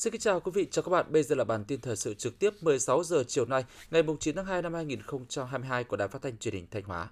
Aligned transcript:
Xin 0.00 0.12
kính 0.12 0.20
chào 0.20 0.40
quý 0.40 0.50
vị, 0.54 0.68
chào 0.70 0.82
các 0.82 0.90
bạn. 0.90 1.06
Bây 1.12 1.22
giờ 1.22 1.34
là 1.34 1.44
bản 1.44 1.64
tin 1.64 1.80
thời 1.80 1.96
sự 1.96 2.14
trực 2.14 2.38
tiếp 2.38 2.50
16 2.60 3.04
giờ 3.04 3.24
chiều 3.28 3.46
nay, 3.46 3.64
ngày 3.90 4.02
9 4.20 4.36
tháng 4.36 4.46
2 4.46 4.62
năm 4.62 4.74
2022 4.74 5.84
của 5.84 5.96
Đài 5.96 6.08
Phát 6.08 6.22
thanh 6.22 6.38
Truyền 6.38 6.54
hình 6.54 6.66
Thanh 6.70 6.82
Hóa. 6.84 7.08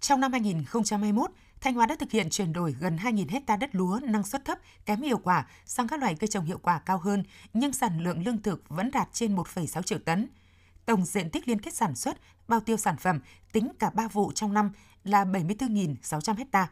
Trong 0.00 0.20
năm 0.20 0.32
2021, 0.32 1.30
Thanh 1.60 1.74
Hóa 1.74 1.86
đã 1.86 1.96
thực 1.96 2.10
hiện 2.10 2.30
chuyển 2.30 2.52
đổi 2.52 2.76
gần 2.80 2.96
2.000 2.96 3.28
hecta 3.28 3.56
đất 3.56 3.74
lúa 3.74 4.00
năng 4.02 4.22
suất 4.22 4.44
thấp, 4.44 4.58
kém 4.86 5.02
hiệu 5.02 5.18
quả 5.18 5.46
sang 5.64 5.88
các 5.88 6.00
loại 6.00 6.14
cây 6.14 6.28
trồng 6.28 6.44
hiệu 6.44 6.58
quả 6.58 6.78
cao 6.78 6.98
hơn, 6.98 7.24
nhưng 7.54 7.72
sản 7.72 8.00
lượng 8.00 8.24
lương 8.24 8.42
thực 8.42 8.68
vẫn 8.68 8.90
đạt 8.90 9.08
trên 9.12 9.36
1,6 9.36 9.82
triệu 9.82 9.98
tấn. 9.98 10.28
Tổng 10.86 11.04
diện 11.04 11.30
tích 11.30 11.48
liên 11.48 11.60
kết 11.60 11.74
sản 11.74 11.94
xuất, 11.94 12.16
bao 12.48 12.60
tiêu 12.60 12.76
sản 12.76 12.96
phẩm 12.96 13.20
tính 13.52 13.68
cả 13.78 13.90
3 13.90 14.08
vụ 14.08 14.32
trong 14.32 14.54
năm 14.54 14.70
là 15.04 15.24
74.600 15.24 16.36
hecta. 16.36 16.70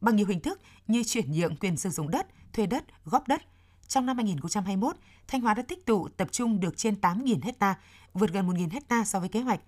Bằng 0.00 0.16
nhiều 0.16 0.26
hình 0.26 0.40
thức 0.40 0.60
như 0.86 1.04
chuyển 1.04 1.32
nhượng 1.32 1.56
quyền 1.56 1.76
sử 1.76 1.90
dụng 1.90 2.10
đất, 2.10 2.26
thuê 2.52 2.66
đất, 2.66 2.84
góp 3.04 3.28
đất, 3.28 3.42
trong 3.88 4.06
năm 4.06 4.16
2021, 4.16 4.96
Thanh 5.28 5.40
Hóa 5.40 5.54
đã 5.54 5.62
tích 5.62 5.86
tụ 5.86 6.08
tập 6.08 6.28
trung 6.32 6.60
được 6.60 6.76
trên 6.76 6.94
8.000 6.94 7.42
hecta, 7.42 7.74
vượt 8.14 8.32
gần 8.32 8.48
1.000 8.48 8.70
hecta 8.70 9.04
so 9.04 9.20
với 9.20 9.28
kế 9.28 9.40
hoạch. 9.40 9.60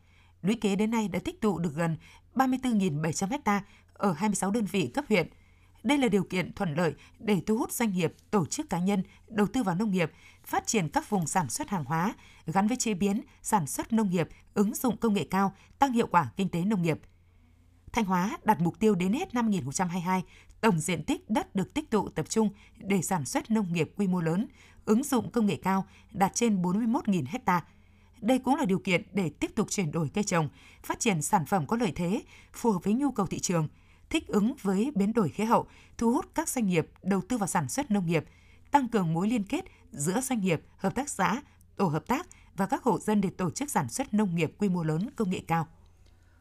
Lũy 0.43 0.55
kế 0.55 0.77
đến 0.77 0.91
nay 0.91 1.09
đã 1.09 1.19
tích 1.25 1.41
tụ 1.41 1.59
được 1.59 1.75
gần 1.75 1.97
34.700 2.35 3.31
hecta 3.31 3.63
ở 3.93 4.13
26 4.13 4.51
đơn 4.51 4.65
vị 4.65 4.91
cấp 4.95 5.05
huyện. 5.09 5.29
Đây 5.83 5.99
là 5.99 6.09
điều 6.09 6.25
kiện 6.25 6.53
thuận 6.53 6.75
lợi 6.75 6.95
để 7.19 7.41
thu 7.47 7.59
hút 7.59 7.73
doanh 7.73 7.93
nghiệp, 7.93 8.15
tổ 8.31 8.47
chức 8.47 8.71
cá 8.71 8.79
nhân 8.79 9.03
đầu 9.29 9.47
tư 9.47 9.63
vào 9.63 9.75
nông 9.75 9.91
nghiệp, 9.91 10.13
phát 10.45 10.67
triển 10.67 10.89
các 10.89 11.11
vùng 11.11 11.27
sản 11.27 11.49
xuất 11.49 11.69
hàng 11.69 11.85
hóa 11.85 12.15
gắn 12.47 12.69
với 12.69 12.77
chế 12.77 12.95
biến, 12.95 13.21
sản 13.43 13.67
xuất 13.67 13.93
nông 13.93 14.11
nghiệp, 14.11 14.29
ứng 14.55 14.75
dụng 14.75 14.97
công 14.97 15.15
nghệ 15.15 15.27
cao, 15.31 15.55
tăng 15.79 15.93
hiệu 15.93 16.07
quả 16.07 16.31
kinh 16.37 16.49
tế 16.49 16.65
nông 16.65 16.83
nghiệp. 16.83 17.01
Thanh 17.93 18.05
Hóa 18.05 18.39
đặt 18.45 18.61
mục 18.61 18.79
tiêu 18.79 18.95
đến 18.95 19.13
hết 19.13 19.35
năm 19.35 19.45
2022, 19.45 20.23
tổng 20.61 20.81
diện 20.81 21.05
tích 21.05 21.31
đất 21.31 21.55
được 21.55 21.75
tích 21.75 21.91
tụ 21.91 22.09
tập 22.09 22.27
trung 22.29 22.51
để 22.79 23.03
sản 23.03 23.25
xuất 23.25 23.51
nông 23.51 23.73
nghiệp 23.73 23.91
quy 23.97 24.07
mô 24.07 24.21
lớn, 24.21 24.47
ứng 24.85 25.05
dụng 25.05 25.31
công 25.31 25.47
nghệ 25.47 25.57
cao 25.63 25.87
đạt 26.13 26.35
trên 26.35 26.63
41.000 26.63 27.25
ha. 27.47 27.65
Đây 28.21 28.39
cũng 28.39 28.57
là 28.57 28.65
điều 28.65 28.79
kiện 28.79 29.03
để 29.13 29.31
tiếp 29.31 29.51
tục 29.55 29.71
chuyển 29.71 29.93
đổi 29.93 30.11
cây 30.15 30.25
trồng, 30.25 30.49
phát 30.83 31.01
triển 31.01 31.23
sản 31.23 31.47
phẩm 31.47 31.67
có 31.67 31.77
lợi 31.77 31.93
thế, 31.95 32.23
phù 32.53 32.73
hợp 32.73 32.85
với 32.85 32.95
nhu 32.95 33.11
cầu 33.11 33.27
thị 33.27 33.39
trường, 33.39 33.69
thích 34.11 34.27
ứng 34.29 34.55
với 34.63 34.91
biến 34.95 35.13
đổi 35.13 35.29
khí 35.29 35.45
hậu, 35.45 35.67
thu 35.99 36.13
hút 36.13 36.27
các 36.35 36.49
doanh 36.49 36.67
nghiệp 36.67 36.89
đầu 37.03 37.21
tư 37.29 37.39
vào 37.39 37.47
sản 37.47 37.69
xuất 37.69 37.91
nông 37.91 38.07
nghiệp, 38.07 38.25
tăng 38.71 38.89
cường 38.89 39.13
mối 39.13 39.29
liên 39.29 39.45
kết 39.45 39.65
giữa 39.91 40.21
doanh 40.21 40.41
nghiệp, 40.41 40.63
hợp 40.77 40.95
tác 40.95 41.09
xã, 41.09 41.43
tổ 41.77 41.87
hợp 41.87 42.07
tác 42.07 42.27
và 42.57 42.67
các 42.67 42.83
hộ 42.83 42.99
dân 42.99 43.21
để 43.21 43.31
tổ 43.31 43.51
chức 43.51 43.71
sản 43.71 43.89
xuất 43.89 44.15
nông 44.15 44.35
nghiệp 44.35 44.53
quy 44.59 44.69
mô 44.69 44.83
lớn 44.83 45.09
công 45.17 45.31
nghệ 45.31 45.41
cao. 45.47 45.67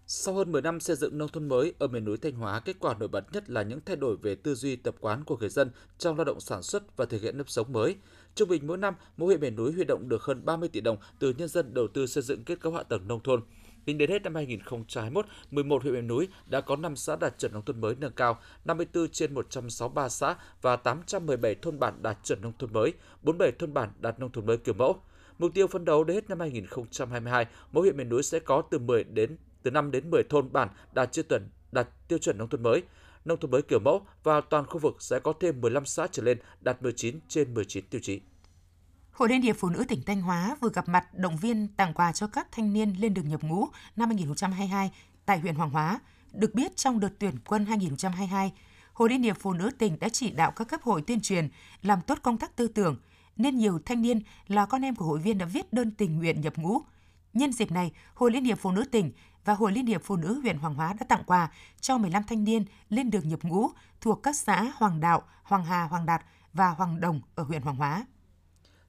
Sau 0.08 0.34
hơn 0.36 0.52
10 0.52 0.62
năm 0.62 0.80
xây 0.80 0.96
dựng 0.96 1.18
nông 1.18 1.30
thôn 1.30 1.48
mới 1.48 1.74
ở 1.80 1.88
miền 1.88 2.06
núi 2.06 2.18
Thanh 2.18 2.36
Hóa, 2.36 2.60
kết 2.60 2.76
quả 2.80 2.96
nổi 3.00 3.08
bật 3.08 3.34
nhất 3.34 3.50
là 3.50 3.62
những 3.64 3.80
thay 3.86 3.96
đổi 3.96 4.18
về 4.18 4.36
tư 4.36 4.56
duy 4.56 4.76
tập 4.76 4.96
quán 5.00 5.24
của 5.24 5.38
người 5.38 5.50
dân 5.50 5.72
trong 5.98 6.16
lao 6.16 6.26
động 6.26 6.40
sản 6.40 6.64
xuất 6.64 6.98
và 6.98 7.06
thực 7.06 7.22
hiện 7.22 7.38
nếp 7.38 7.50
sống 7.50 7.74
mới. 7.74 7.96
Trung 8.36 8.50
bình 8.50 8.68
mỗi 8.68 8.78
năm, 8.78 8.96
mỗi 9.18 9.28
huyện 9.28 9.40
miền 9.40 9.56
núi 9.56 9.72
huy 9.72 9.84
động 9.84 10.10
được 10.10 10.24
hơn 10.24 10.46
30 10.46 10.70
tỷ 10.70 10.82
đồng 10.82 10.98
từ 11.20 11.34
nhân 11.38 11.48
dân 11.48 11.74
đầu 11.74 11.88
tư 11.88 12.08
xây 12.08 12.24
dựng 12.24 12.44
kết 12.44 12.60
cấu 12.60 12.74
hạ 12.74 12.84
tầng 12.84 13.08
nông 13.08 13.24
thôn. 13.24 13.42
Tính 13.86 13.98
đến 13.98 14.10
hết 14.10 14.24
năm 14.24 14.36
2021, 14.36 15.26
11 15.52 15.82
huyện 15.82 15.94
miền 15.94 16.08
núi 16.08 16.28
đã 16.46 16.62
có 16.62 16.76
5 16.76 16.96
xã 16.96 17.16
đạt 17.16 17.40
chuẩn 17.40 17.54
nông 17.54 17.66
thôn 17.66 17.82
mới 17.82 17.96
nâng 17.96 18.14
cao, 18.14 18.40
54 18.66 19.08
trên 19.08 19.34
163 19.34 20.10
xã 20.10 20.36
và 20.62 20.76
817 20.76 21.56
thôn 21.56 21.80
bản 21.80 22.04
đạt 22.04 22.18
chuẩn 22.24 22.42
nông 22.42 22.54
thôn 22.60 22.74
mới, 22.74 22.94
47 23.22 23.52
thôn 23.52 23.74
bản 23.74 23.90
đạt 24.00 24.20
nông 24.20 24.32
thôn 24.32 24.46
mới 24.46 24.58
kiểu 24.58 24.76
mẫu. 24.76 25.02
Mục 25.40 25.52
tiêu 25.54 25.68
phấn 25.68 25.86
đấu 25.86 26.04
đến 26.04 26.16
hết 26.16 26.30
năm 26.30 26.40
2022, 26.40 27.46
mỗi 27.72 27.84
huyện 27.84 27.98
miền 27.98 28.10
núi 28.10 28.24
sẽ 28.24 28.40
có 28.40 28.64
từ 28.72 28.80
10 28.80 29.04
đến 29.04 29.38
từ 29.66 29.72
5 29.72 29.92
đến 29.92 30.10
10 30.10 30.24
thôn 30.24 30.52
bản 30.54 30.70
đạt 30.94 31.14
tiêu 31.14 31.24
chuẩn 31.30 31.50
đạt 31.72 31.88
tiêu 32.08 32.20
chuẩn 32.20 32.38
nông 32.38 32.50
thôn 32.50 32.64
mới. 32.64 32.84
Nông 33.26 33.40
thôn 33.40 33.52
mới 33.52 33.62
kiểu 33.62 33.80
mẫu 33.80 34.02
và 34.24 34.42
toàn 34.42 34.66
khu 34.66 34.80
vực 34.80 34.96
sẽ 35.00 35.20
có 35.20 35.34
thêm 35.40 35.62
15 35.62 35.86
xã 35.86 36.08
trở 36.12 36.24
lên 36.24 36.38
đạt 36.62 36.84
19 36.84 37.20
trên 37.28 37.54
19 37.54 37.86
tiêu 37.90 38.02
chí. 38.04 38.22
Hội 39.12 39.30
Liên 39.30 39.42
hiệp 39.42 39.56
Phụ 39.60 39.70
nữ 39.70 39.84
tỉnh 39.88 40.02
Thanh 40.06 40.22
Hóa 40.22 40.58
vừa 40.62 40.70
gặp 40.70 40.90
mặt 40.90 41.14
động 41.14 41.38
viên 41.38 41.68
tặng 41.68 41.94
quà 41.94 42.12
cho 42.12 42.28
các 42.28 42.48
thanh 42.52 42.74
niên 42.74 42.94
lên 43.00 43.14
đường 43.14 43.30
nhập 43.30 43.44
ngũ 43.44 43.68
năm 43.96 44.10
2022 44.10 44.92
tại 45.26 45.40
huyện 45.40 45.56
Hoàng 45.56 45.70
Hóa. 45.70 46.00
Được 46.32 46.54
biết 46.54 46.76
trong 46.76 47.00
đợt 47.00 47.12
tuyển 47.20 47.36
quân 47.46 47.66
2022, 47.66 48.52
Hội 48.94 49.10
Liên 49.10 49.24
hiệp 49.24 49.38
Phụ 49.40 49.54
nữ 49.54 49.70
tỉnh 49.78 50.00
đã 50.00 50.10
chỉ 50.10 50.32
đạo 50.32 50.52
các 50.56 50.68
cấp 50.68 50.82
hội 50.82 51.02
tuyên 51.02 51.22
truyền 51.22 51.50
làm 51.82 52.02
tốt 52.02 52.18
công 52.24 52.38
tác 52.38 52.56
tư 52.56 52.68
tưởng, 52.68 52.98
nên 53.38 53.58
nhiều 53.58 53.80
thanh 53.86 54.02
niên 54.02 54.20
là 54.48 54.66
con 54.66 54.82
em 54.82 54.96
của 54.96 55.06
hội 55.06 55.20
viên 55.20 55.38
đã 55.38 55.46
viết 55.46 55.74
đơn 55.74 55.92
tình 55.92 56.18
nguyện 56.18 56.42
nhập 56.42 56.54
ngũ. 56.58 56.82
Nhân 57.36 57.52
dịp 57.52 57.72
này, 57.72 57.92
Hội 58.14 58.32
Liên 58.32 58.44
hiệp 58.44 58.60
Phụ 58.60 58.72
nữ 58.72 58.84
tỉnh 58.92 59.12
và 59.46 59.54
Hội 59.54 59.72
Liên 59.72 59.86
hiệp 59.86 60.02
Phụ 60.04 60.16
nữ 60.16 60.40
huyện 60.42 60.58
Hoàng 60.58 60.76
Hóa 60.76 60.94
đã 61.00 61.06
tặng 61.10 61.24
quà 61.26 61.52
cho 61.82 61.98
15 61.98 62.24
thanh 62.28 62.44
niên 62.44 62.66
lên 62.90 63.12
đường 63.12 63.30
nhập 63.30 63.40
ngũ 63.44 63.70
thuộc 64.02 64.24
các 64.24 64.36
xã 64.36 64.72
Hoàng 64.76 65.00
Đạo, 65.00 65.24
Hoàng 65.44 65.66
Hà, 65.66 65.84
Hoàng 65.84 66.06
Đạt 66.06 66.22
và 66.54 66.70
Hoàng 66.70 67.00
Đồng 67.00 67.22
ở 67.36 67.44
huyện 67.44 67.62
Hoàng 67.62 67.76
Hóa. 67.76 68.06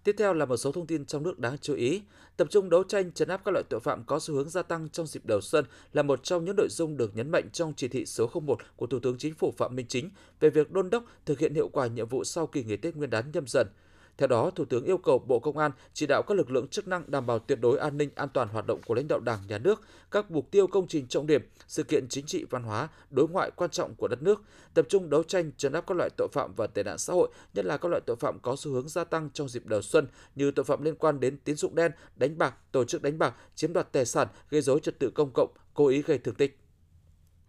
Tiếp 0.04 0.14
theo 0.18 0.32
là 0.32 0.44
một 0.44 0.56
số 0.56 0.72
thông 0.72 0.86
tin 0.86 1.04
trong 1.04 1.22
nước 1.22 1.38
đáng 1.38 1.58
chú 1.58 1.74
ý. 1.74 2.02
Tập 2.36 2.48
trung 2.50 2.70
đấu 2.70 2.84
tranh 2.84 3.12
chấn 3.12 3.28
áp 3.28 3.40
các 3.44 3.52
loại 3.52 3.64
tội 3.70 3.80
phạm 3.80 4.04
có 4.04 4.18
xu 4.18 4.34
hướng 4.34 4.48
gia 4.48 4.62
tăng 4.62 4.88
trong 4.88 5.06
dịp 5.06 5.26
đầu 5.26 5.40
xuân 5.40 5.64
là 5.92 6.02
một 6.02 6.24
trong 6.24 6.44
những 6.44 6.56
nội 6.56 6.68
dung 6.70 6.96
được 6.96 7.16
nhấn 7.16 7.30
mạnh 7.30 7.48
trong 7.52 7.72
chỉ 7.76 7.88
thị 7.88 8.06
số 8.06 8.30
01 8.34 8.58
của 8.76 8.86
Thủ 8.86 8.98
tướng 8.98 9.18
Chính 9.18 9.34
phủ 9.34 9.54
Phạm 9.56 9.76
Minh 9.76 9.86
Chính 9.88 10.10
về 10.40 10.50
việc 10.50 10.72
đôn 10.72 10.90
đốc 10.90 11.04
thực 11.26 11.38
hiện 11.38 11.54
hiệu 11.54 11.68
quả 11.68 11.86
nhiệm 11.86 12.08
vụ 12.08 12.24
sau 12.24 12.46
kỳ 12.46 12.64
nghỉ 12.64 12.76
Tết 12.76 12.96
Nguyên 12.96 13.10
đán 13.10 13.30
nhâm 13.32 13.46
dần– 13.46 13.66
theo 14.18 14.26
đó, 14.26 14.50
Thủ 14.50 14.64
tướng 14.64 14.84
yêu 14.84 14.98
cầu 14.98 15.18
Bộ 15.18 15.38
Công 15.38 15.58
an 15.58 15.70
chỉ 15.92 16.06
đạo 16.06 16.22
các 16.22 16.36
lực 16.36 16.50
lượng 16.50 16.68
chức 16.68 16.88
năng 16.88 17.10
đảm 17.10 17.26
bảo 17.26 17.38
tuyệt 17.38 17.60
đối 17.60 17.78
an 17.78 17.96
ninh 17.96 18.10
an 18.14 18.28
toàn 18.28 18.48
hoạt 18.48 18.66
động 18.66 18.80
của 18.86 18.94
lãnh 18.94 19.08
đạo 19.08 19.20
Đảng, 19.20 19.46
Nhà 19.46 19.58
nước, 19.58 19.82
các 20.10 20.30
mục 20.30 20.50
tiêu 20.50 20.66
công 20.66 20.88
trình 20.88 21.06
trọng 21.06 21.26
điểm, 21.26 21.42
sự 21.66 21.82
kiện 21.82 22.08
chính 22.08 22.26
trị 22.26 22.44
văn 22.50 22.62
hóa, 22.62 22.88
đối 23.10 23.28
ngoại 23.28 23.50
quan 23.56 23.70
trọng 23.70 23.94
của 23.94 24.08
đất 24.08 24.22
nước, 24.22 24.42
tập 24.74 24.86
trung 24.88 25.10
đấu 25.10 25.22
tranh 25.22 25.50
trấn 25.56 25.72
áp 25.72 25.84
các 25.86 25.96
loại 25.96 26.10
tội 26.16 26.28
phạm 26.32 26.54
và 26.56 26.66
tệ 26.66 26.82
nạn 26.82 26.98
xã 26.98 27.12
hội, 27.12 27.28
nhất 27.54 27.64
là 27.64 27.76
các 27.76 27.88
loại 27.88 28.00
tội 28.06 28.16
phạm 28.16 28.38
có 28.38 28.56
xu 28.58 28.72
hướng 28.72 28.88
gia 28.88 29.04
tăng 29.04 29.30
trong 29.30 29.48
dịp 29.48 29.66
đầu 29.66 29.82
xuân 29.82 30.06
như 30.34 30.50
tội 30.50 30.64
phạm 30.64 30.82
liên 30.82 30.94
quan 30.94 31.20
đến 31.20 31.38
tín 31.44 31.56
dụng 31.56 31.74
đen, 31.74 31.92
đánh 32.16 32.38
bạc, 32.38 32.54
tổ 32.72 32.84
chức 32.84 33.02
đánh 33.02 33.18
bạc, 33.18 33.34
chiếm 33.54 33.72
đoạt 33.72 33.92
tài 33.92 34.06
sản, 34.06 34.28
gây 34.50 34.62
dối 34.62 34.80
trật 34.80 34.98
tự 34.98 35.10
công 35.10 35.30
cộng, 35.34 35.50
cố 35.74 35.86
ý 35.86 36.02
gây 36.02 36.18
thương 36.18 36.34
tích. 36.34 36.58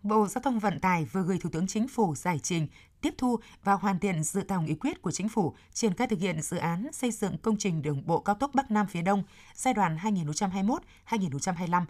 Bộ 0.03 0.27
Giao 0.27 0.41
thông 0.41 0.59
Vận 0.59 0.79
tải 0.79 1.05
vừa 1.11 1.21
gửi 1.21 1.37
Thủ 1.41 1.49
tướng 1.53 1.67
Chính 1.67 1.87
phủ 1.87 2.15
giải 2.15 2.39
trình 2.43 2.67
tiếp 3.01 3.13
thu 3.17 3.39
và 3.63 3.73
hoàn 3.73 3.99
thiện 3.99 4.23
dự 4.23 4.41
thảo 4.41 4.61
nghị 4.61 4.75
quyết 4.75 5.01
của 5.01 5.11
Chính 5.11 5.29
phủ 5.29 5.55
triển 5.73 5.93
khai 5.93 6.07
thực 6.07 6.19
hiện 6.19 6.41
dự 6.41 6.57
án 6.57 6.87
xây 6.91 7.11
dựng 7.11 7.37
công 7.37 7.57
trình 7.57 7.81
đường 7.81 8.03
bộ 8.05 8.19
cao 8.19 8.35
tốc 8.35 8.51
Bắc 8.53 8.71
Nam 8.71 8.87
phía 8.87 9.01
Đông 9.01 9.23
giai 9.53 9.73
đoạn 9.73 9.97
2021-2025. 11.09 11.85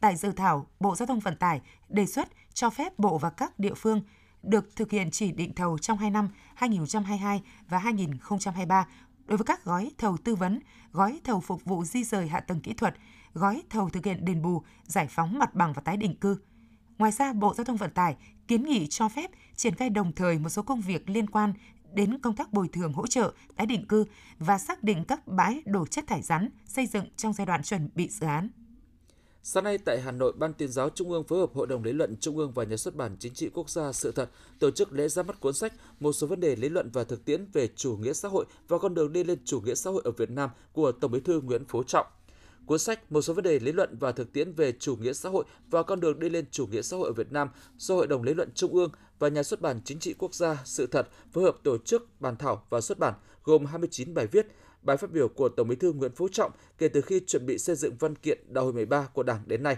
Tại 0.00 0.16
dự 0.16 0.32
thảo, 0.32 0.66
Bộ 0.80 0.96
Giao 0.96 1.06
thông 1.06 1.20
Vận 1.20 1.36
tải 1.36 1.60
đề 1.88 2.06
xuất 2.06 2.28
cho 2.54 2.70
phép 2.70 2.98
Bộ 2.98 3.18
và 3.18 3.30
các 3.30 3.58
địa 3.58 3.74
phương 3.74 4.02
được 4.42 4.76
thực 4.76 4.90
hiện 4.90 5.10
chỉ 5.10 5.32
định 5.32 5.54
thầu 5.54 5.78
trong 5.78 5.98
2 5.98 6.10
năm 6.10 6.28
2022 6.54 7.42
và 7.68 7.78
2023 7.78 8.86
đối 9.26 9.38
với 9.38 9.44
các 9.44 9.64
gói 9.64 9.90
thầu 9.98 10.16
tư 10.16 10.34
vấn, 10.34 10.60
gói 10.92 11.20
thầu 11.24 11.40
phục 11.40 11.64
vụ 11.64 11.84
di 11.84 12.04
rời 12.04 12.28
hạ 12.28 12.40
tầng 12.40 12.60
kỹ 12.60 12.72
thuật, 12.72 12.94
gói 13.34 13.62
thầu 13.70 13.88
thực 13.88 14.04
hiện 14.04 14.24
đền 14.24 14.42
bù, 14.42 14.62
giải 14.84 15.06
phóng 15.10 15.38
mặt 15.38 15.54
bằng 15.54 15.72
và 15.72 15.82
tái 15.82 15.96
định 15.96 16.16
cư– 16.16 16.38
Ngoài 16.98 17.12
ra, 17.12 17.32
Bộ 17.32 17.54
Giao 17.54 17.64
thông 17.64 17.76
Vận 17.76 17.90
tải 17.90 18.16
kiến 18.48 18.62
nghị 18.62 18.86
cho 18.86 19.08
phép 19.08 19.30
triển 19.56 19.74
khai 19.74 19.90
đồng 19.90 20.12
thời 20.12 20.38
một 20.38 20.48
số 20.48 20.62
công 20.62 20.80
việc 20.80 21.10
liên 21.10 21.30
quan 21.30 21.52
đến 21.92 22.18
công 22.18 22.36
tác 22.36 22.52
bồi 22.52 22.68
thường 22.68 22.92
hỗ 22.92 23.06
trợ, 23.06 23.32
tái 23.56 23.66
định 23.66 23.86
cư 23.86 24.04
và 24.38 24.58
xác 24.58 24.82
định 24.82 25.04
các 25.04 25.26
bãi 25.26 25.62
đổ 25.66 25.86
chất 25.86 26.04
thải 26.06 26.22
rắn 26.22 26.48
xây 26.66 26.86
dựng 26.86 27.04
trong 27.16 27.32
giai 27.32 27.46
đoạn 27.46 27.62
chuẩn 27.62 27.88
bị 27.94 28.08
dự 28.08 28.26
án. 28.26 28.48
Sáng 29.42 29.64
nay 29.64 29.78
tại 29.78 30.00
Hà 30.00 30.10
Nội, 30.10 30.32
Ban 30.38 30.54
tuyên 30.54 30.68
giáo 30.68 30.90
Trung 30.90 31.10
ương 31.10 31.24
phối 31.24 31.38
hợp 31.38 31.50
Hội 31.54 31.66
đồng 31.66 31.84
lý 31.84 31.92
luận 31.92 32.16
Trung 32.20 32.36
ương 32.36 32.52
và 32.52 32.64
Nhà 32.64 32.76
xuất 32.76 32.96
bản 32.96 33.16
Chính 33.18 33.34
trị 33.34 33.50
Quốc 33.54 33.70
gia 33.70 33.92
Sự 33.92 34.12
thật 34.12 34.30
tổ 34.58 34.70
chức 34.70 34.92
lễ 34.92 35.08
ra 35.08 35.22
mắt 35.22 35.40
cuốn 35.40 35.54
sách 35.54 35.72
Một 36.00 36.12
số 36.12 36.26
vấn 36.26 36.40
đề 36.40 36.56
lý 36.56 36.68
luận 36.68 36.90
và 36.92 37.04
thực 37.04 37.24
tiễn 37.24 37.46
về 37.52 37.68
chủ 37.76 37.96
nghĩa 37.96 38.12
xã 38.12 38.28
hội 38.28 38.44
và 38.68 38.78
con 38.78 38.94
đường 38.94 39.12
đi 39.12 39.24
lên 39.24 39.38
chủ 39.44 39.60
nghĩa 39.60 39.74
xã 39.74 39.90
hội 39.90 40.02
ở 40.04 40.10
Việt 40.10 40.30
Nam 40.30 40.50
của 40.72 40.92
Tổng 40.92 41.10
Bí 41.10 41.20
thư 41.20 41.40
Nguyễn 41.40 41.64
Phú 41.68 41.82
Trọng. 41.82 42.06
Cuốn 42.66 42.78
sách 42.78 43.12
Một 43.12 43.22
số 43.22 43.34
vấn 43.34 43.44
đề 43.44 43.58
lý 43.58 43.72
luận 43.72 43.96
và 44.00 44.12
thực 44.12 44.32
tiễn 44.32 44.52
về 44.52 44.72
chủ 44.72 44.96
nghĩa 44.96 45.12
xã 45.12 45.28
hội 45.28 45.44
và 45.70 45.82
con 45.82 46.00
đường 46.00 46.18
đi 46.18 46.28
lên 46.28 46.44
chủ 46.50 46.66
nghĩa 46.66 46.82
xã 46.82 46.96
hội 46.96 47.08
ở 47.08 47.12
Việt 47.12 47.32
Nam 47.32 47.48
do 47.76 47.94
Hội 47.94 48.06
đồng 48.06 48.22
lý 48.22 48.34
luận 48.34 48.50
Trung 48.54 48.72
ương 48.72 48.90
và 49.18 49.28
Nhà 49.28 49.42
xuất 49.42 49.60
bản 49.60 49.80
Chính 49.84 49.98
trị 49.98 50.14
Quốc 50.18 50.34
gia 50.34 50.62
Sự 50.64 50.86
thật 50.86 51.08
phối 51.32 51.44
hợp 51.44 51.56
tổ 51.64 51.78
chức 51.78 52.20
bàn 52.20 52.36
thảo 52.36 52.66
và 52.70 52.80
xuất 52.80 52.98
bản 52.98 53.14
gồm 53.44 53.66
29 53.66 54.14
bài 54.14 54.26
viết, 54.26 54.46
bài 54.82 54.96
phát 54.96 55.10
biểu 55.10 55.28
của 55.28 55.48
Tổng 55.48 55.68
Bí 55.68 55.76
thư 55.76 55.92
Nguyễn 55.92 56.12
Phú 56.14 56.28
Trọng 56.28 56.52
kể 56.78 56.88
từ 56.88 57.00
khi 57.00 57.20
chuẩn 57.26 57.46
bị 57.46 57.58
xây 57.58 57.76
dựng 57.76 57.96
văn 57.98 58.14
kiện 58.16 58.38
Đại 58.48 58.64
hội 58.64 58.72
13 58.72 59.08
của 59.12 59.22
Đảng 59.22 59.42
đến 59.46 59.62
nay. 59.62 59.76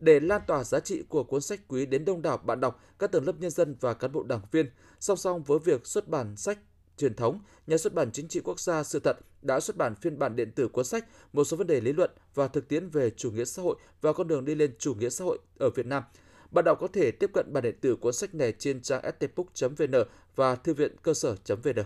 Để 0.00 0.20
lan 0.20 0.42
tỏa 0.46 0.64
giá 0.64 0.80
trị 0.80 1.02
của 1.08 1.24
cuốn 1.24 1.40
sách 1.40 1.60
quý 1.68 1.86
đến 1.86 2.04
đông 2.04 2.22
đảo 2.22 2.36
bạn 2.36 2.60
đọc, 2.60 2.80
các 2.98 3.12
tầng 3.12 3.26
lớp 3.26 3.32
nhân 3.38 3.50
dân 3.50 3.76
và 3.80 3.94
cán 3.94 4.12
bộ 4.12 4.22
đảng 4.22 4.40
viên, 4.50 4.70
song 5.00 5.16
song 5.16 5.42
với 5.42 5.58
việc 5.58 5.86
xuất 5.86 6.08
bản 6.08 6.36
sách 6.36 6.58
truyền 6.96 7.14
thống, 7.14 7.40
nhà 7.66 7.76
xuất 7.76 7.94
bản 7.94 8.10
Chính 8.12 8.28
trị 8.28 8.40
Quốc 8.44 8.60
gia 8.60 8.82
Sự 8.82 8.98
thật 8.98 9.18
đã 9.42 9.60
xuất 9.60 9.76
bản 9.76 9.94
phiên 9.94 10.18
bản 10.18 10.36
điện 10.36 10.52
tử 10.52 10.68
cuốn 10.68 10.84
sách 10.84 11.04
một 11.32 11.44
số 11.44 11.56
vấn 11.56 11.66
đề 11.66 11.80
lý 11.80 11.92
luận 11.92 12.10
và 12.34 12.48
thực 12.48 12.68
tiễn 12.68 12.88
về 12.88 13.10
chủ 13.10 13.30
nghĩa 13.30 13.44
xã 13.44 13.62
hội 13.62 13.76
và 14.00 14.12
con 14.12 14.28
đường 14.28 14.44
đi 14.44 14.54
lên 14.54 14.74
chủ 14.78 14.94
nghĩa 14.94 15.10
xã 15.10 15.24
hội 15.24 15.38
ở 15.58 15.70
Việt 15.70 15.86
Nam. 15.86 16.02
Bạn 16.50 16.64
đọc 16.64 16.78
có 16.80 16.88
thể 16.92 17.10
tiếp 17.10 17.30
cận 17.34 17.52
bản 17.52 17.62
điện 17.62 17.78
tử 17.80 17.96
cuốn 17.96 18.12
sách 18.12 18.34
này 18.34 18.52
trên 18.58 18.82
trang 18.82 19.02
stbook.vn 19.18 19.94
và 20.36 20.54
thư 20.54 20.74
viện 20.74 20.96
cơ 21.02 21.14
sở.vn. 21.14 21.82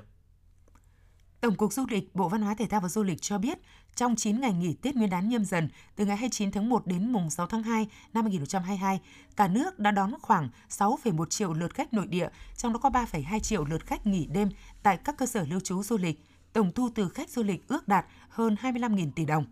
Tổng 1.40 1.54
cục 1.54 1.72
Du 1.72 1.86
lịch, 1.90 2.14
Bộ 2.14 2.28
Văn 2.28 2.42
hóa 2.42 2.54
Thể 2.54 2.66
thao 2.66 2.80
và 2.80 2.88
Du 2.88 3.02
lịch 3.02 3.22
cho 3.22 3.38
biết, 3.38 3.58
trong 3.94 4.16
9 4.16 4.40
ngày 4.40 4.52
nghỉ 4.52 4.74
Tết 4.82 4.96
Nguyên 4.96 5.10
đán 5.10 5.28
nhâm 5.28 5.44
dần 5.44 5.68
từ 5.96 6.04
ngày 6.04 6.16
29 6.16 6.52
tháng 6.52 6.68
1 6.68 6.86
đến 6.86 7.12
mùng 7.12 7.30
6 7.30 7.46
tháng 7.46 7.62
2 7.62 7.88
năm 8.14 8.24
2022, 8.24 9.00
cả 9.36 9.48
nước 9.48 9.78
đã 9.78 9.90
đón 9.90 10.14
khoảng 10.22 10.48
6,1 10.70 11.26
triệu 11.26 11.52
lượt 11.52 11.74
khách 11.74 11.94
nội 11.94 12.06
địa, 12.06 12.28
trong 12.56 12.72
đó 12.72 12.78
có 12.78 12.88
3,2 12.88 13.38
triệu 13.38 13.64
lượt 13.64 13.86
khách 13.86 14.06
nghỉ 14.06 14.26
đêm 14.26 14.48
tại 14.82 14.98
các 15.04 15.16
cơ 15.18 15.26
sở 15.26 15.44
lưu 15.50 15.60
trú 15.60 15.82
du 15.82 15.96
lịch 15.96 16.20
tổng 16.56 16.72
thu 16.72 16.88
từ 16.94 17.08
khách 17.08 17.30
du 17.30 17.42
lịch 17.42 17.68
ước 17.68 17.88
đạt 17.88 18.06
hơn 18.28 18.56
25.000 18.62 19.10
tỷ 19.16 19.24
đồng. 19.24 19.44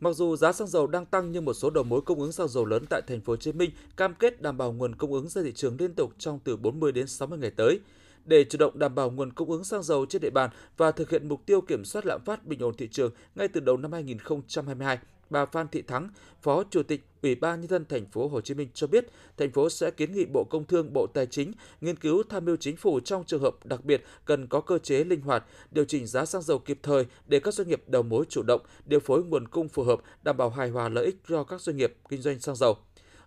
Mặc 0.00 0.12
dù 0.12 0.36
giá 0.36 0.52
xăng 0.52 0.68
dầu 0.68 0.86
đang 0.86 1.06
tăng 1.06 1.32
nhưng 1.32 1.44
một 1.44 1.54
số 1.54 1.70
đầu 1.70 1.84
mối 1.84 2.00
cung 2.00 2.20
ứng 2.20 2.32
xăng 2.32 2.48
dầu 2.48 2.64
lớn 2.64 2.84
tại 2.90 3.02
thành 3.06 3.20
phố 3.20 3.32
Hồ 3.32 3.36
Chí 3.36 3.52
Minh 3.52 3.70
cam 3.96 4.14
kết 4.14 4.42
đảm 4.42 4.58
bảo 4.58 4.72
nguồn 4.72 4.94
cung 4.94 5.12
ứng 5.12 5.28
ra 5.28 5.42
thị 5.42 5.52
trường 5.52 5.76
liên 5.78 5.94
tục 5.94 6.12
trong 6.18 6.38
từ 6.44 6.56
40 6.56 6.92
đến 6.92 7.06
60 7.06 7.38
ngày 7.38 7.50
tới. 7.50 7.80
Để 8.24 8.44
chủ 8.44 8.58
động 8.58 8.78
đảm 8.78 8.94
bảo 8.94 9.10
nguồn 9.10 9.32
cung 9.32 9.50
ứng 9.50 9.64
xăng 9.64 9.82
dầu 9.82 10.06
trên 10.06 10.22
địa 10.22 10.30
bàn 10.30 10.50
và 10.76 10.90
thực 10.90 11.10
hiện 11.10 11.28
mục 11.28 11.46
tiêu 11.46 11.60
kiểm 11.60 11.84
soát 11.84 12.06
lạm 12.06 12.24
phát 12.24 12.46
bình 12.46 12.62
ổn 12.62 12.74
thị 12.76 12.88
trường 12.88 13.12
ngay 13.34 13.48
từ 13.48 13.60
đầu 13.60 13.76
năm 13.76 13.92
2022, 13.92 14.98
bà 15.32 15.46
Phan 15.46 15.68
Thị 15.68 15.82
Thắng, 15.82 16.08
Phó 16.42 16.64
Chủ 16.70 16.82
tịch 16.82 17.04
Ủy 17.22 17.34
ban 17.34 17.60
nhân 17.60 17.70
dân 17.70 17.84
thành 17.88 18.06
phố 18.06 18.28
Hồ 18.28 18.40
Chí 18.40 18.54
Minh 18.54 18.68
cho 18.74 18.86
biết, 18.86 19.06
thành 19.36 19.50
phố 19.52 19.70
sẽ 19.70 19.90
kiến 19.90 20.12
nghị 20.12 20.24
Bộ 20.24 20.44
Công 20.50 20.64
Thương, 20.64 20.92
Bộ 20.92 21.06
Tài 21.06 21.26
chính 21.26 21.52
nghiên 21.80 21.96
cứu 21.96 22.22
tham 22.28 22.44
mưu 22.44 22.56
chính 22.56 22.76
phủ 22.76 23.00
trong 23.00 23.24
trường 23.24 23.42
hợp 23.42 23.54
đặc 23.64 23.84
biệt 23.84 24.04
cần 24.24 24.46
có 24.46 24.60
cơ 24.60 24.78
chế 24.78 25.04
linh 25.04 25.20
hoạt, 25.20 25.44
điều 25.70 25.84
chỉnh 25.84 26.06
giá 26.06 26.24
xăng 26.24 26.42
dầu 26.42 26.58
kịp 26.58 26.78
thời 26.82 27.06
để 27.26 27.40
các 27.40 27.54
doanh 27.54 27.68
nghiệp 27.68 27.82
đầu 27.86 28.02
mối 28.02 28.24
chủ 28.28 28.42
động 28.42 28.60
điều 28.86 29.00
phối 29.00 29.24
nguồn 29.24 29.48
cung 29.48 29.68
phù 29.68 29.82
hợp, 29.82 30.00
đảm 30.22 30.36
bảo 30.36 30.50
hài 30.50 30.68
hòa 30.68 30.88
lợi 30.88 31.04
ích 31.04 31.16
cho 31.28 31.44
các 31.44 31.60
doanh 31.60 31.76
nghiệp 31.76 31.94
kinh 32.08 32.22
doanh 32.22 32.40
xăng 32.40 32.56
dầu. 32.56 32.76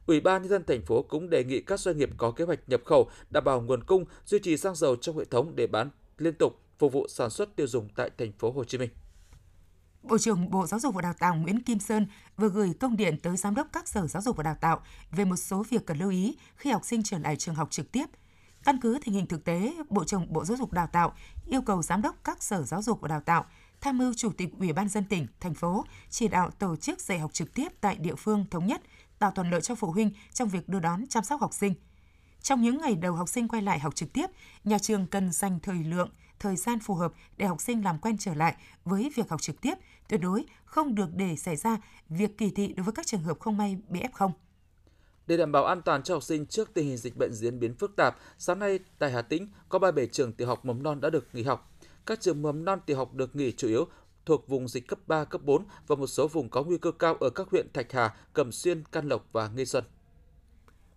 Ủy 0.05 0.19
ban 0.19 0.41
nhân 0.41 0.49
dân 0.49 0.63
thành 0.63 0.81
phố 0.81 1.01
cũng 1.01 1.29
đề 1.29 1.43
nghị 1.43 1.61
các 1.61 1.79
doanh 1.79 1.97
nghiệp 1.97 2.09
có 2.17 2.31
kế 2.31 2.43
hoạch 2.43 2.69
nhập 2.69 2.81
khẩu 2.85 3.09
đảm 3.29 3.43
bảo 3.43 3.61
nguồn 3.61 3.83
cung, 3.83 4.05
duy 4.25 4.39
trì 4.39 4.57
xăng 4.57 4.75
dầu 4.75 4.95
trong 4.95 5.17
hệ 5.17 5.25
thống 5.25 5.55
để 5.55 5.67
bán 5.67 5.89
liên 6.17 6.33
tục 6.33 6.59
phục 6.79 6.93
vụ 6.93 7.07
sản 7.07 7.29
xuất 7.29 7.55
tiêu 7.55 7.67
dùng 7.67 7.89
tại 7.95 8.09
thành 8.17 8.31
phố 8.31 8.51
Hồ 8.51 8.63
Chí 8.63 8.77
Minh. 8.77 8.89
Bộ 10.07 10.17
trưởng 10.17 10.51
Bộ 10.51 10.67
Giáo 10.67 10.79
dục 10.79 10.95
và 10.95 11.01
Đào 11.01 11.13
tạo 11.13 11.35
Nguyễn 11.35 11.61
Kim 11.61 11.79
Sơn 11.79 12.07
vừa 12.37 12.49
gửi 12.49 12.73
công 12.79 12.97
điện 12.97 13.17
tới 13.23 13.37
giám 13.37 13.55
đốc 13.55 13.67
các 13.73 13.87
sở 13.87 14.07
giáo 14.07 14.21
dục 14.21 14.37
và 14.37 14.43
đào 14.43 14.55
tạo 14.61 14.81
về 15.11 15.25
một 15.25 15.35
số 15.35 15.63
việc 15.69 15.85
cần 15.85 15.97
lưu 15.97 16.09
ý 16.09 16.37
khi 16.55 16.71
học 16.71 16.85
sinh 16.85 17.03
trở 17.03 17.17
lại 17.17 17.35
trường 17.35 17.55
học 17.55 17.71
trực 17.71 17.91
tiếp. 17.91 18.05
Căn 18.63 18.79
cứ 18.81 18.99
tình 19.05 19.13
hình 19.13 19.27
thực 19.27 19.45
tế, 19.45 19.73
Bộ 19.89 20.03
trưởng 20.03 20.33
Bộ 20.33 20.45
Giáo 20.45 20.57
dục 20.57 20.73
Đào 20.73 20.87
tạo 20.87 21.13
yêu 21.45 21.61
cầu 21.61 21.81
giám 21.81 22.01
đốc 22.01 22.15
các 22.23 22.43
sở 22.43 22.63
giáo 22.63 22.81
dục 22.81 23.01
và 23.01 23.07
đào 23.07 23.21
tạo 23.21 23.45
tham 23.81 23.97
mưu 23.97 24.13
chủ 24.13 24.31
tịch 24.37 24.49
Ủy 24.59 24.73
ban 24.73 24.89
dân 24.89 25.05
tỉnh, 25.05 25.27
thành 25.39 25.53
phố 25.53 25.85
chỉ 26.09 26.27
đạo 26.27 26.49
tổ 26.59 26.75
chức 26.75 27.01
dạy 27.01 27.19
học 27.19 27.33
trực 27.33 27.53
tiếp 27.53 27.67
tại 27.81 27.95
địa 27.95 28.15
phương 28.15 28.45
thống 28.51 28.65
nhất, 28.65 28.81
tạo 29.19 29.31
thuận 29.31 29.49
lợi 29.49 29.61
cho 29.61 29.75
phụ 29.75 29.91
huynh 29.91 30.11
trong 30.33 30.49
việc 30.49 30.69
đưa 30.69 30.79
đón 30.79 31.07
chăm 31.07 31.23
sóc 31.23 31.41
học 31.41 31.53
sinh. 31.53 31.73
Trong 32.41 32.61
những 32.61 32.77
ngày 32.81 32.95
đầu 32.95 33.13
học 33.13 33.29
sinh 33.29 33.47
quay 33.47 33.61
lại 33.61 33.79
học 33.79 33.95
trực 33.95 34.13
tiếp, 34.13 34.25
nhà 34.63 34.79
trường 34.79 35.07
cần 35.07 35.31
dành 35.31 35.59
thời 35.59 35.75
lượng, 35.75 36.09
thời 36.39 36.55
gian 36.55 36.79
phù 36.79 36.95
hợp 36.95 37.13
để 37.37 37.45
học 37.45 37.61
sinh 37.61 37.83
làm 37.83 37.99
quen 37.99 38.17
trở 38.17 38.33
lại 38.33 38.55
với 38.85 39.11
việc 39.15 39.29
học 39.29 39.41
trực 39.41 39.61
tiếp, 39.61 39.73
tuyệt 40.09 40.21
đối 40.21 40.45
không 40.65 40.95
được 40.95 41.09
để 41.15 41.35
xảy 41.35 41.55
ra 41.55 41.77
việc 42.09 42.37
kỳ 42.37 42.49
thị 42.49 42.73
đối 42.73 42.83
với 42.83 42.93
các 42.93 43.07
trường 43.07 43.23
hợp 43.23 43.39
không 43.39 43.57
may 43.57 43.77
bị 43.89 43.99
F0. 44.13 44.31
Để 45.27 45.37
đảm 45.37 45.51
bảo 45.51 45.65
an 45.65 45.81
toàn 45.81 46.03
cho 46.03 46.13
học 46.13 46.23
sinh 46.23 46.45
trước 46.45 46.73
tình 46.73 46.87
hình 46.87 46.97
dịch 46.97 47.17
bệnh 47.17 47.33
diễn 47.33 47.59
biến 47.59 47.75
phức 47.75 47.95
tạp, 47.95 48.17
sáng 48.37 48.59
nay 48.59 48.79
tại 48.99 49.11
Hà 49.11 49.21
Tĩnh 49.21 49.47
có 49.69 49.79
37 49.79 50.07
trường 50.07 50.33
tiểu 50.33 50.47
học 50.47 50.65
mầm 50.65 50.83
non 50.83 51.01
đã 51.01 51.09
được 51.09 51.27
nghỉ 51.33 51.43
học. 51.43 51.71
Các 52.05 52.21
trường 52.21 52.41
mầm 52.41 52.65
non 52.65 52.79
tiểu 52.85 52.97
học 52.97 53.13
được 53.13 53.35
nghỉ 53.35 53.51
chủ 53.51 53.67
yếu 53.67 53.87
thuộc 54.25 54.47
vùng 54.47 54.67
dịch 54.67 54.87
cấp 54.87 54.99
3, 55.07 55.25
cấp 55.25 55.41
4 55.43 55.65
và 55.87 55.95
một 55.95 56.07
số 56.07 56.27
vùng 56.27 56.49
có 56.49 56.63
nguy 56.63 56.77
cơ 56.77 56.91
cao 56.91 57.15
ở 57.15 57.29
các 57.29 57.47
huyện 57.51 57.67
Thạch 57.73 57.91
Hà, 57.91 58.15
Cẩm 58.33 58.51
Xuyên, 58.51 58.83
Can 58.91 59.07
Lộc 59.07 59.25
và 59.31 59.47
Nghi 59.47 59.65
Xuân. 59.65 59.83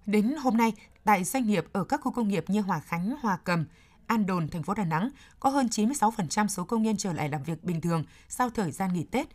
Đến 0.06 0.34
hôm 0.42 0.56
nay, 0.56 0.72
tại 1.04 1.24
doanh 1.24 1.46
nghiệp 1.46 1.64
ở 1.72 1.84
các 1.84 2.00
khu 2.00 2.12
công 2.12 2.28
nghiệp 2.28 2.44
như 2.48 2.60
Hòa 2.60 2.80
Khánh, 2.80 3.14
Hòa 3.22 3.38
Cầm, 3.44 3.64
An 4.08 4.26
Đồn, 4.26 4.48
thành 4.48 4.62
phố 4.62 4.74
Đà 4.74 4.84
Nẵng 4.84 5.10
có 5.40 5.50
hơn 5.50 5.66
96% 5.66 6.46
số 6.46 6.64
công 6.64 6.82
nhân 6.82 6.96
trở 6.96 7.12
lại 7.12 7.28
làm 7.28 7.42
việc 7.42 7.64
bình 7.64 7.80
thường 7.80 8.04
sau 8.28 8.50
thời 8.50 8.72
gian 8.72 8.92
nghỉ 8.92 9.04
Tết. 9.04 9.26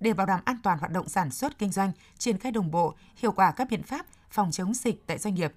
Để 0.00 0.12
bảo 0.12 0.26
đảm 0.26 0.40
an 0.44 0.56
toàn 0.62 0.78
hoạt 0.78 0.92
động 0.92 1.08
sản 1.08 1.30
xuất 1.30 1.58
kinh 1.58 1.72
doanh, 1.72 1.92
triển 2.18 2.38
khai 2.38 2.52
đồng 2.52 2.70
bộ, 2.70 2.94
hiệu 3.16 3.32
quả 3.32 3.52
các 3.52 3.68
biện 3.70 3.82
pháp 3.82 4.06
phòng 4.30 4.50
chống 4.50 4.74
dịch 4.74 5.06
tại 5.06 5.18
doanh 5.18 5.34
nghiệp, 5.34 5.52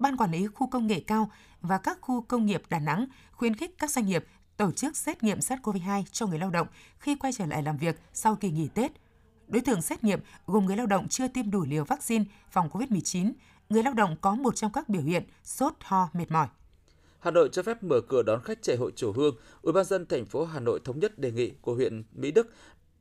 Ban 0.00 0.16
quản 0.16 0.30
lý 0.30 0.46
khu 0.46 0.66
công 0.66 0.86
nghệ 0.86 1.00
cao 1.06 1.30
và 1.62 1.78
các 1.78 1.98
khu 2.00 2.20
công 2.20 2.46
nghiệp 2.46 2.62
Đà 2.68 2.78
Nẵng 2.78 3.06
khuyến 3.32 3.56
khích 3.56 3.78
các 3.78 3.90
doanh 3.90 4.06
nghiệp 4.06 4.26
tổ 4.56 4.72
chức 4.72 4.96
xét 4.96 5.22
nghiệm 5.22 5.38
SARS-CoV-2 5.38 6.04
cho 6.12 6.26
người 6.26 6.38
lao 6.38 6.50
động 6.50 6.66
khi 6.98 7.14
quay 7.14 7.32
trở 7.32 7.46
lại 7.46 7.62
làm 7.62 7.76
việc 7.76 8.00
sau 8.12 8.36
kỳ 8.36 8.50
nghỉ 8.50 8.68
Tết. 8.68 8.92
Đối 9.48 9.62
tượng 9.62 9.82
xét 9.82 10.04
nghiệm 10.04 10.20
gồm 10.46 10.66
người 10.66 10.76
lao 10.76 10.86
động 10.86 11.08
chưa 11.08 11.28
tiêm 11.28 11.50
đủ 11.50 11.64
liều 11.64 11.84
vaccine 11.84 12.24
phòng 12.50 12.68
COVID-19, 12.68 13.32
người 13.68 13.82
lao 13.82 13.94
động 13.94 14.16
có 14.20 14.34
một 14.34 14.56
trong 14.56 14.72
các 14.72 14.88
biểu 14.88 15.02
hiện 15.02 15.24
sốt, 15.44 15.74
ho, 15.80 16.08
mệt 16.12 16.30
mỏi. 16.30 16.48
Hà 17.20 17.30
Nội 17.30 17.48
cho 17.52 17.62
phép 17.62 17.82
mở 17.82 18.00
cửa 18.00 18.22
đón 18.22 18.42
khách 18.42 18.62
chạy 18.62 18.76
hội 18.76 18.92
chùa 18.96 19.12
Hương. 19.12 19.36
Ủy 19.62 19.72
ban 19.72 19.84
dân 19.84 20.06
thành 20.06 20.26
phố 20.26 20.44
Hà 20.44 20.60
Nội 20.60 20.80
thống 20.84 21.00
nhất 21.00 21.18
đề 21.18 21.32
nghị 21.32 21.52
của 21.60 21.74
huyện 21.74 22.02
Mỹ 22.12 22.30
Đức 22.30 22.46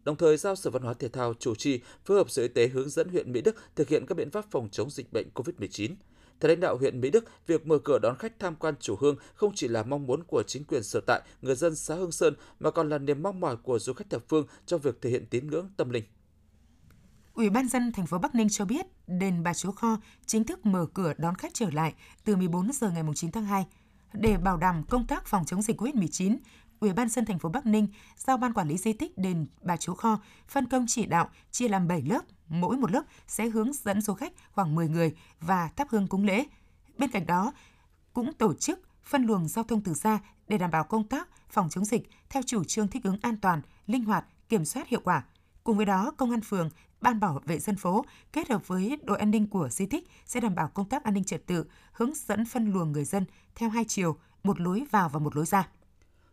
đồng 0.04 0.16
thời 0.16 0.38
giao 0.38 0.56
Sở 0.56 0.70
Văn 0.70 0.82
hóa 0.82 0.94
Thể 0.94 1.08
thao 1.08 1.34
chủ 1.40 1.56
trì 1.56 1.82
phối 2.06 2.18
hợp 2.18 2.30
Sở 2.30 2.42
Y 2.42 2.48
tế 2.48 2.68
hướng 2.68 2.90
dẫn 2.90 3.10
huyện 3.10 3.32
Mỹ 3.32 3.42
Đức 3.42 3.56
thực 3.76 3.88
hiện 3.88 4.06
các 4.06 4.16
biện 4.16 4.32
pháp 4.32 4.46
phòng 4.52 4.70
chống 4.72 4.90
dịch 4.90 5.14
bệnh 5.14 5.28
COVID-19. 5.34 5.96
Theo 6.40 6.50
lãnh 6.50 6.60
đạo 6.60 6.78
huyện 6.78 7.02
Mỹ 7.02 7.10
Đức, 7.10 7.26
việc 7.48 7.68
mở 7.68 7.78
cửa 7.78 8.00
đón 8.00 8.16
khách 8.18 8.40
tham 8.40 8.56
quan 8.56 8.74
chùa 8.80 8.96
Hương 9.00 9.16
không 9.34 9.52
chỉ 9.56 9.68
là 9.68 9.84
mong 9.84 10.08
muốn 10.08 10.24
của 10.24 10.44
chính 10.48 10.64
quyền 10.64 10.84
sở 10.84 11.00
tại, 11.08 11.22
người 11.42 11.56
dân 11.56 11.76
xã 11.76 11.96
Hương 11.96 12.12
Sơn 12.12 12.34
mà 12.60 12.72
còn 12.72 12.90
là 12.90 12.98
niềm 12.98 13.24
mong 13.24 13.40
mỏi 13.40 13.56
của 13.64 13.80
du 13.80 13.94
khách 13.94 14.10
thập 14.10 14.24
phương 14.30 14.46
trong 14.66 14.82
việc 14.82 15.02
thể 15.02 15.10
hiện 15.10 15.26
tín 15.30 15.48
ngưỡng 15.48 15.70
tâm 15.78 15.90
linh. 15.90 16.04
Ủy 17.34 17.50
ban 17.50 17.68
dân 17.68 17.92
thành 17.92 18.06
phố 18.06 18.18
Bắc 18.18 18.36
Ninh 18.36 18.50
cho 18.50 18.66
biết, 18.66 18.86
đền 19.08 19.44
Bà 19.44 19.54
Chúa 19.54 19.72
Kho 19.72 19.98
chính 20.26 20.44
thức 20.44 20.66
mở 20.66 20.86
cửa 20.94 21.14
đón 21.18 21.36
khách 21.36 21.54
trở 21.54 21.70
lại 21.74 21.94
từ 22.26 22.36
14 22.36 22.72
giờ 22.74 22.90
ngày 22.90 23.04
9 23.16 23.32
tháng 23.32 23.46
2. 23.46 23.66
Để 24.14 24.38
bảo 24.38 24.58
đảm 24.58 24.84
công 24.84 25.08
tác 25.08 25.26
phòng 25.26 25.46
chống 25.46 25.62
dịch 25.62 25.82
COVID-19, 25.82 26.38
Ủy 26.80 26.94
ban 26.94 27.10
dân 27.10 27.26
thành 27.26 27.40
phố 27.40 27.50
Bắc 27.50 27.66
Ninh 27.66 27.88
giao 28.18 28.38
ban 28.38 28.54
quản 28.54 28.68
lý 28.68 28.78
di 28.78 28.94
tích 28.94 29.18
đền 29.18 29.48
Bà 29.62 29.78
Chúa 29.78 29.94
Kho 29.94 30.20
phân 30.48 30.66
công 30.66 30.86
chỉ 30.88 31.06
đạo 31.06 31.30
chia 31.52 31.68
làm 31.68 31.88
7 31.88 32.02
lớp, 32.02 32.22
mỗi 32.48 32.78
một 32.78 32.92
lớp 32.92 33.04
sẽ 33.28 33.50
hướng 33.50 33.74
dẫn 33.74 34.02
du 34.02 34.14
khách 34.14 34.34
khoảng 34.52 34.76
10 34.76 34.90
người 34.90 35.16
và 35.42 35.70
thắp 35.76 35.88
hương 35.90 36.08
cúng 36.08 36.24
lễ. 36.24 36.46
Bên 36.98 37.12
cạnh 37.12 37.26
đó, 37.26 37.54
cũng 38.14 38.34
tổ 38.34 38.54
chức 38.54 38.80
phân 39.04 39.24
luồng 39.26 39.48
giao 39.48 39.64
thông 39.64 39.82
từ 39.82 39.94
xa 39.94 40.20
để 40.48 40.58
đảm 40.58 40.72
bảo 40.72 40.84
công 40.84 41.08
tác 41.08 41.28
phòng 41.50 41.70
chống 41.70 41.86
dịch 41.86 42.10
theo 42.30 42.44
chủ 42.46 42.64
trương 42.64 42.88
thích 42.88 43.04
ứng 43.04 43.18
an 43.22 43.38
toàn, 43.38 43.62
linh 43.88 44.06
hoạt, 44.06 44.26
kiểm 44.50 44.66
soát 44.66 44.88
hiệu 44.88 45.02
quả. 45.04 45.24
Cùng 45.64 45.78
với 45.78 45.86
đó, 45.86 46.12
công 46.18 46.32
an 46.32 46.42
phường, 46.42 46.70
ban 47.02 47.20
bảo 47.20 47.42
vệ 47.46 47.60
dân 47.60 47.76
phố 47.76 48.06
kết 48.34 48.50
hợp 48.50 48.68
với 48.68 48.98
đội 49.04 49.18
an 49.18 49.32
ninh 49.32 49.48
của 49.48 49.70
di 49.72 49.86
tích 49.86 50.08
sẽ 50.26 50.40
đảm 50.40 50.56
bảo 50.56 50.72
công 50.74 50.90
tác 50.90 51.04
an 51.04 51.14
ninh 51.14 51.24
trật 51.24 51.46
tự, 51.46 51.66
hướng 51.92 52.12
dẫn 52.16 52.46
phân 52.46 52.72
luồng 52.72 52.92
người 52.92 53.06
dân 53.06 53.26
theo 53.56 53.70
hai 53.70 53.86
chiều, 53.88 54.18
một 54.44 54.60
lối 54.60 54.84
vào 54.92 55.10
và 55.10 55.20
một 55.20 55.36
lối 55.36 55.46
ra. 55.46 55.70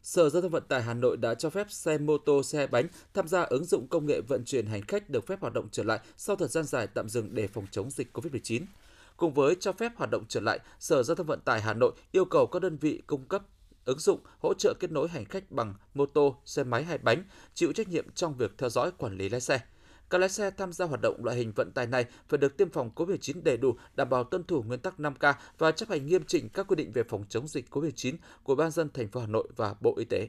Sở 0.02 0.30
Giao 0.30 0.42
thông 0.42 0.50
Vận 0.50 0.64
tải 0.68 0.82
Hà 0.82 0.94
Nội 0.94 1.16
đã 1.16 1.34
cho 1.34 1.50
phép 1.50 1.70
xe 1.70 1.98
mô 1.98 2.18
tô, 2.18 2.42
xe 2.42 2.66
bánh 2.66 2.86
tham 3.14 3.28
gia 3.28 3.42
ứng 3.42 3.64
dụng 3.64 3.88
công 3.88 4.06
nghệ 4.06 4.20
vận 4.20 4.44
chuyển 4.44 4.66
hành 4.66 4.82
khách 4.82 5.10
được 5.10 5.26
phép 5.26 5.40
hoạt 5.40 5.52
động 5.52 5.68
trở 5.72 5.82
lại 5.82 6.00
sau 6.16 6.36
thời 6.36 6.48
gian 6.48 6.64
dài 6.64 6.86
tạm 6.86 7.08
dừng 7.08 7.34
để 7.34 7.46
phòng 7.46 7.66
chống 7.70 7.90
dịch 7.90 8.16
COVID-19. 8.16 8.62
Cùng 9.16 9.34
với 9.34 9.56
cho 9.60 9.72
phép 9.72 9.92
hoạt 9.96 10.10
động 10.10 10.24
trở 10.28 10.40
lại, 10.40 10.58
Sở 10.80 11.02
Giao 11.02 11.14
thông 11.14 11.26
Vận 11.26 11.40
tải 11.40 11.60
Hà 11.60 11.74
Nội 11.74 11.92
yêu 12.12 12.24
cầu 12.24 12.46
các 12.46 12.62
đơn 12.62 12.76
vị 12.76 13.02
cung 13.06 13.24
cấp 13.24 13.42
ứng 13.84 13.98
dụng 13.98 14.20
hỗ 14.42 14.54
trợ 14.54 14.74
kết 14.80 14.90
nối 14.90 15.08
hành 15.08 15.24
khách 15.24 15.50
bằng 15.50 15.74
mô 15.94 16.06
tô, 16.06 16.36
xe 16.44 16.64
máy 16.64 16.84
hay 16.84 16.98
bánh, 16.98 17.24
chịu 17.54 17.72
trách 17.72 17.88
nhiệm 17.88 18.10
trong 18.14 18.34
việc 18.34 18.58
theo 18.58 18.70
dõi 18.70 18.90
quản 18.98 19.16
lý 19.16 19.28
lái 19.28 19.40
xe. 19.40 19.60
Các 20.10 20.18
lái 20.18 20.28
xe 20.28 20.50
tham 20.50 20.72
gia 20.72 20.84
hoạt 20.84 21.00
động 21.00 21.24
loại 21.24 21.36
hình 21.36 21.52
vận 21.56 21.72
tải 21.72 21.86
này 21.86 22.04
phải 22.28 22.38
được 22.38 22.56
tiêm 22.56 22.70
phòng 22.70 22.90
COVID-19 22.94 23.42
đầy 23.42 23.56
đủ, 23.56 23.76
đảm 23.94 24.08
bảo 24.10 24.24
tuân 24.24 24.44
thủ 24.44 24.62
nguyên 24.62 24.80
tắc 24.80 24.98
5K 24.98 25.34
và 25.58 25.72
chấp 25.72 25.88
hành 25.88 26.06
nghiêm 26.06 26.24
chỉnh 26.26 26.48
các 26.48 26.66
quy 26.68 26.76
định 26.76 26.92
về 26.92 27.02
phòng 27.02 27.24
chống 27.28 27.48
dịch 27.48 27.74
COVID-19 27.74 28.16
của 28.42 28.54
Ban 28.54 28.70
dân 28.70 28.88
thành 28.94 29.08
phố 29.08 29.20
Hà 29.20 29.26
Nội 29.26 29.48
và 29.56 29.74
Bộ 29.80 29.94
Y 29.98 30.04
tế. 30.04 30.28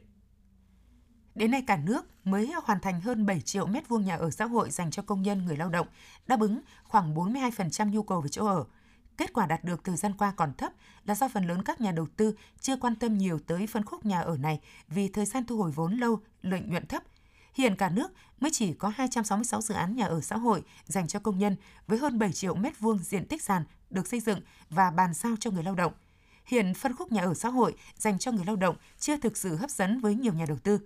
Đến 1.36 1.52
nay 1.52 1.64
cả 1.68 1.78
nước 1.78 2.02
mới 2.24 2.52
hoàn 2.64 2.80
thành 2.80 3.02
hơn 3.02 3.26
7 3.26 3.42
triệu 3.42 3.66
mét 3.66 3.88
vuông 3.88 4.06
nhà 4.06 4.16
ở 4.16 4.30
xã 4.30 4.46
hội 4.46 4.70
dành 4.70 4.92
cho 4.92 5.04
công 5.04 5.22
nhân 5.22 5.46
người 5.46 5.58
lao 5.58 5.70
động, 5.70 5.88
đáp 6.28 6.40
ứng 6.40 6.62
khoảng 6.84 7.16
42% 7.16 7.92
nhu 7.92 8.04
cầu 8.04 8.22
về 8.22 8.30
chỗ 8.30 8.46
ở. 8.46 8.66
Kết 9.18 9.34
quả 9.34 9.46
đạt 9.46 9.64
được 9.64 9.84
thời 9.84 9.96
gian 9.96 10.14
qua 10.18 10.34
còn 10.36 10.54
thấp 10.54 10.72
là 11.06 11.16
do 11.16 11.28
phần 11.34 11.48
lớn 11.48 11.64
các 11.64 11.82
nhà 11.82 11.92
đầu 11.92 12.08
tư 12.18 12.36
chưa 12.60 12.78
quan 12.78 12.96
tâm 12.96 13.18
nhiều 13.18 13.40
tới 13.48 13.68
phân 13.68 13.86
khúc 13.86 14.06
nhà 14.06 14.22
ở 14.22 14.38
này 14.38 14.60
vì 14.88 15.08
thời 15.08 15.26
gian 15.26 15.46
thu 15.46 15.58
hồi 15.58 15.72
vốn 15.72 15.98
lâu, 15.98 16.20
lợi 16.42 16.62
nhuận 16.62 16.86
thấp– 16.86 17.04
Hiện 17.58 17.76
cả 17.76 17.90
nước 17.90 18.12
mới 18.40 18.52
chỉ 18.54 18.74
có 18.74 18.90
266 18.90 19.62
dự 19.62 19.74
án 19.74 19.96
nhà 19.96 20.06
ở 20.06 20.22
xã 20.22 20.38
hội 20.38 20.64
dành 20.86 21.08
cho 21.08 21.20
công 21.20 21.40
nhân 21.40 21.56
với 21.88 21.98
hơn 21.98 22.20
7 22.20 22.32
triệu 22.32 22.56
mét 22.56 22.80
vuông 22.80 22.98
diện 22.98 23.26
tích 23.26 23.42
sàn 23.42 23.64
được 23.90 24.08
xây 24.08 24.20
dựng 24.20 24.40
và 24.70 24.92
bàn 24.92 25.14
giao 25.14 25.36
cho 25.40 25.52
người 25.52 25.64
lao 25.64 25.76
động. 25.76 25.94
Hiện 26.46 26.74
phân 26.74 26.96
khúc 26.96 27.12
nhà 27.12 27.22
ở 27.22 27.34
xã 27.34 27.50
hội 27.50 27.76
dành 27.96 28.20
cho 28.20 28.32
người 28.32 28.46
lao 28.46 28.56
động 28.56 28.76
chưa 29.00 29.18
thực 29.18 29.38
sự 29.38 29.56
hấp 29.56 29.70
dẫn 29.70 30.00
với 30.00 30.16
nhiều 30.16 30.34
nhà 30.34 30.46
đầu 30.48 30.58
tư. 30.58 30.80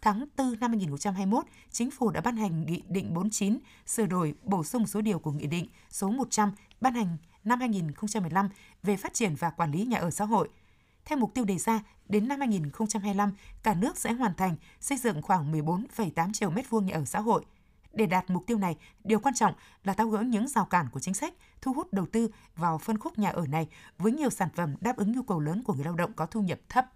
Tháng 0.00 0.26
4 0.36 0.60
năm 0.60 0.70
2021, 0.70 1.44
Chính 1.70 1.90
phủ 1.90 2.10
đã 2.10 2.20
ban 2.20 2.36
hành 2.36 2.66
Nghị 2.66 2.82
định 2.88 3.14
49 3.14 3.58
sửa 3.86 4.06
đổi 4.06 4.34
bổ 4.42 4.64
sung 4.64 4.86
số 4.86 5.00
điều 5.00 5.18
của 5.18 5.32
Nghị 5.32 5.46
định 5.46 5.68
số 5.90 6.10
100 6.10 6.52
ban 6.80 6.94
hành 6.94 7.16
năm 7.44 7.60
2015 7.60 8.48
về 8.82 8.96
phát 8.96 9.14
triển 9.14 9.34
và 9.34 9.50
quản 9.50 9.72
lý 9.72 9.84
nhà 9.84 9.98
ở 9.98 10.10
xã 10.10 10.24
hội– 10.24 10.48
theo 11.06 11.18
mục 11.18 11.34
tiêu 11.34 11.44
đề 11.44 11.58
ra, 11.58 11.80
đến 12.08 12.28
năm 12.28 12.38
2025, 12.38 13.32
cả 13.62 13.74
nước 13.74 13.98
sẽ 13.98 14.12
hoàn 14.12 14.34
thành 14.34 14.56
xây 14.80 14.98
dựng 14.98 15.22
khoảng 15.22 15.52
14,8 15.52 16.32
triệu 16.32 16.50
mét 16.50 16.70
vuông 16.70 16.86
nhà 16.86 16.94
ở 16.94 17.04
xã 17.04 17.20
hội. 17.20 17.44
Để 17.92 18.06
đạt 18.06 18.30
mục 18.30 18.46
tiêu 18.46 18.58
này, 18.58 18.76
điều 19.04 19.20
quan 19.20 19.34
trọng 19.34 19.54
là 19.84 19.92
tháo 19.92 20.08
gỡ 20.08 20.22
những 20.22 20.48
rào 20.48 20.64
cản 20.64 20.86
của 20.92 21.00
chính 21.00 21.14
sách, 21.14 21.34
thu 21.60 21.72
hút 21.72 21.92
đầu 21.92 22.06
tư 22.12 22.28
vào 22.56 22.78
phân 22.78 22.98
khúc 22.98 23.18
nhà 23.18 23.30
ở 23.30 23.46
này 23.46 23.68
với 23.98 24.12
nhiều 24.12 24.30
sản 24.30 24.48
phẩm 24.54 24.74
đáp 24.80 24.96
ứng 24.96 25.12
nhu 25.12 25.22
cầu 25.22 25.40
lớn 25.40 25.62
của 25.62 25.74
người 25.74 25.84
lao 25.84 25.94
động 25.94 26.12
có 26.12 26.26
thu 26.26 26.40
nhập 26.42 26.58
thấp. 26.68 26.86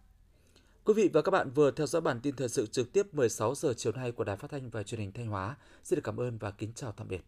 Quý 0.84 0.94
vị 0.94 1.10
và 1.12 1.22
các 1.22 1.30
bạn 1.30 1.50
vừa 1.50 1.70
theo 1.70 1.86
dõi 1.86 2.02
bản 2.02 2.20
tin 2.20 2.36
thời 2.36 2.48
sự 2.48 2.66
trực 2.66 2.92
tiếp 2.92 3.14
16 3.14 3.54
giờ 3.54 3.74
chiều 3.76 3.92
nay 3.92 4.12
của 4.12 4.24
Đài 4.24 4.36
Phát 4.36 4.50
thanh 4.50 4.70
và 4.70 4.82
Truyền 4.82 5.00
hình 5.00 5.12
Thanh 5.12 5.26
Hóa. 5.26 5.56
Xin 5.84 5.96
được 5.96 6.02
cảm 6.04 6.20
ơn 6.20 6.38
và 6.38 6.50
kính 6.50 6.72
chào 6.74 6.92
tạm 6.92 7.08
biệt. 7.08 7.24